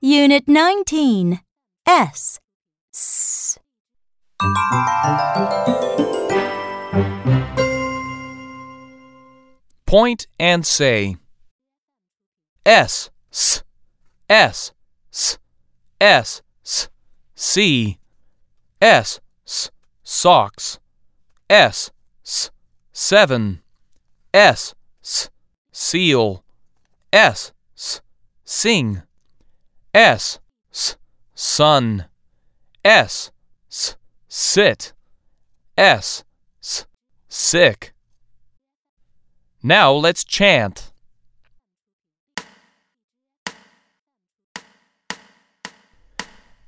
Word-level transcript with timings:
Unit 0.00 0.46
19. 0.46 1.40
S. 1.86 2.38
S. 2.94 3.58
Point 9.86 10.26
and 10.38 10.66
say 10.66 11.16
S, 12.66 13.08
S, 13.32 13.62
S, 14.28 14.72
S, 15.10 15.38
S, 16.00 16.42
S, 16.62 16.88
C, 17.34 17.98
S, 18.82 19.20
S, 19.46 19.70
socks, 20.02 20.78
S, 21.48 21.90
S, 22.26 22.50
seven, 22.92 23.62
S, 24.34 24.74
S, 25.02 25.30
seal, 25.72 26.44
S, 27.12 27.52
S, 27.74 28.00
sing, 28.44 29.02
S, 29.94 30.38
S, 30.70 30.96
sun, 31.34 32.04
S, 32.84 33.30
S, 33.70 33.96
sit, 34.28 34.92
S, 35.76 36.24
S, 36.62 36.86
sick. 37.28 37.94
Now 39.62 39.92
let's 39.92 40.22
chant. 40.22 40.92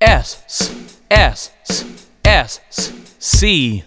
S, 0.00 0.42
S, 0.48 1.00
S, 1.10 1.50
S, 1.68 2.08
S, 2.24 2.60
S, 2.68 2.92
C, 3.18 3.84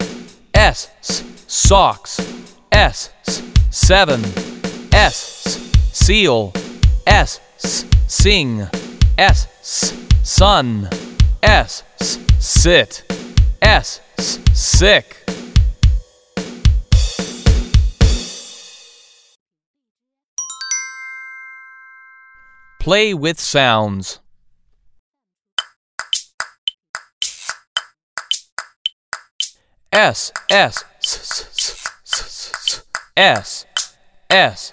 S, 0.53 0.89
S, 0.99 1.23
socks, 1.47 2.19
S, 2.71 3.09
S, 3.27 3.41
seven, 3.71 4.21
S, 4.93 4.93
S, 4.93 5.72
seal, 5.93 6.51
S, 7.05 7.39
S, 7.63 7.85
sing, 8.07 8.67
S, 9.17 9.47
S, 9.61 9.93
sun, 10.23 10.89
S, 11.43 11.83
S, 12.01 12.19
sit, 12.39 13.03
S, 13.61 14.01
S, 14.17 14.39
sick. 14.53 15.17
Play 22.79 23.13
with 23.13 23.39
sounds. 23.39 24.19
S 29.93 30.31
S 30.49 30.83
S 31.03 31.53
S 32.07 32.85
S 33.15 33.65
S 34.29 34.71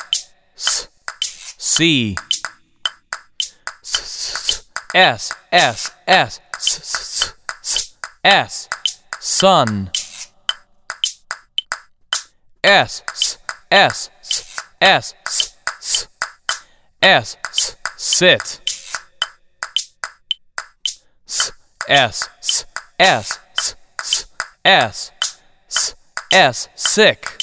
S 0.57 0.90
C 1.73 2.17
S 4.93 5.33
S 5.53 5.91
S 6.09 6.41
S 8.25 8.69
sun 9.21 9.91
S 12.65 13.03
S 13.05 13.39
S 13.71 14.11
S 14.81 15.15
S 15.81 16.09
S 17.01 17.77
sit 17.97 18.61
S 21.89 22.29
S 22.39 22.65
S 22.99 23.39
S 24.65 25.13
S, 25.69 25.95
S, 26.33 26.69
sick. 26.75 27.40